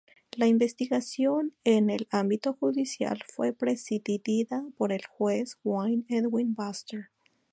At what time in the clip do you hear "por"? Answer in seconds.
4.75-4.91